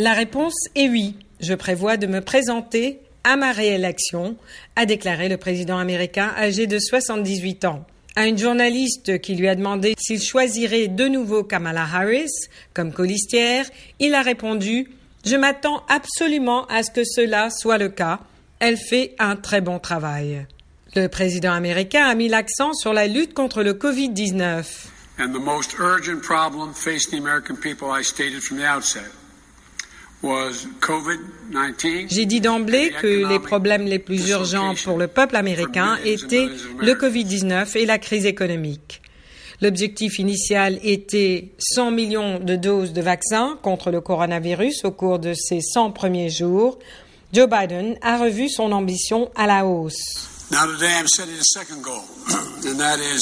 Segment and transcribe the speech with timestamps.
[0.00, 1.16] La réponse est oui.
[1.40, 4.36] Je prévois de me présenter à ma réélection,
[4.76, 7.84] a déclaré le président américain âgé de 78 ans.
[8.14, 12.30] À une journaliste qui lui a demandé s'il choisirait de nouveau Kamala Harris
[12.74, 13.66] comme colistière,
[13.98, 14.88] il a répondu
[15.26, 18.20] Je m'attends absolument à ce que cela soit le cas.
[18.60, 20.46] Elle fait un très bon travail.
[20.94, 24.64] Le président américain a mis l'accent sur la lutte contre le Covid-19.
[32.08, 36.48] J'ai dit d'emblée que les problèmes les plus urgents pour le peuple américain étaient
[36.80, 39.00] le Covid-19 et la crise économique.
[39.60, 45.34] L'objectif initial était 100 millions de doses de vaccins contre le coronavirus au cours de
[45.34, 46.78] ces 100 premiers jours.
[47.32, 50.00] Joe Biden a revu son ambition à la hausse.
[50.50, 52.04] Now today I'm setting a second goal,
[52.66, 53.20] and that is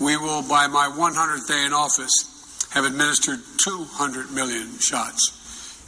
[0.00, 2.14] we will, by my 100th day in office,
[2.70, 5.43] have administered 200 million shots.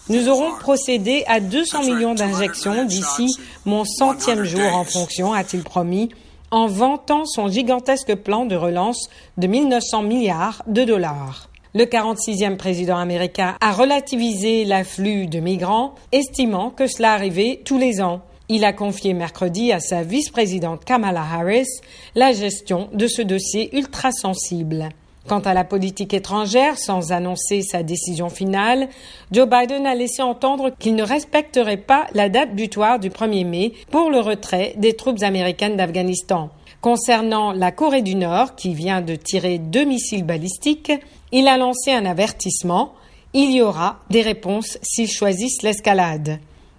[0.08, 6.10] Nous aurons procédé à 200 millions d'injections d'ici mon centième jour en fonction, a-t-il promis,
[6.52, 11.50] en vantant son gigantesque plan de relance de 1900 milliards de dollars.
[11.74, 18.00] Le 46e président américain a relativisé l'afflux de migrants, estimant que cela arrivait tous les
[18.00, 18.20] ans.
[18.48, 21.66] Il a confié mercredi à sa vice-présidente Kamala Harris
[22.14, 24.88] la gestion de ce dossier ultra sensible.
[25.26, 28.88] Quant à la politique étrangère, sans annoncer sa décision finale,
[29.32, 33.72] Joe Biden a laissé entendre qu'il ne respecterait pas la date butoir du 1er mai
[33.90, 36.50] pour le retrait des troupes américaines d'Afghanistan.
[36.80, 40.92] Concernant la Corée du Nord, qui vient de tirer deux missiles balistiques,
[41.32, 42.92] il a lancé un avertissement.
[43.34, 46.38] Il y aura des réponses s'ils choisissent l'escalade.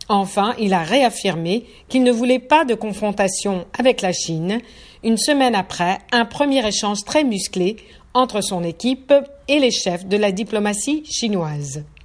[0.09, 4.61] Enfin, il a réaffirmé qu'il ne voulait pas de confrontation avec la Chine,
[5.03, 7.75] une semaine après un premier échange très musclé
[8.13, 9.13] entre son équipe
[9.47, 11.83] et les chefs de la diplomatie chinoise.